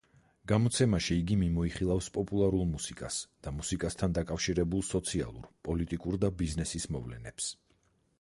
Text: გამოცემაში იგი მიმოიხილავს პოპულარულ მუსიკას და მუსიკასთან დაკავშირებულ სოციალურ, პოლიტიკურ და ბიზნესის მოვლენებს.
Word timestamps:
გამოცემაში 0.51 1.15
იგი 1.23 1.35
მიმოიხილავს 1.41 2.07
პოპულარულ 2.15 2.63
მუსიკას 2.69 3.17
და 3.47 3.53
მუსიკასთან 3.57 4.15
დაკავშირებულ 4.19 4.83
სოციალურ, 4.89 5.45
პოლიტიკურ 5.69 6.19
და 6.25 6.33
ბიზნესის 6.41 6.89
მოვლენებს. 6.97 7.51